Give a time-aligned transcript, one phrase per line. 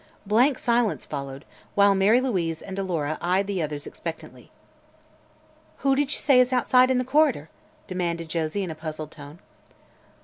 [0.25, 1.45] Blank silence followed,
[1.75, 4.49] while Mary Louise and Alora eyed the others expectantly.
[5.85, 7.51] "Who did you say is outside in the corridor?"
[7.85, 9.37] demanded Josie in a puzzled tone.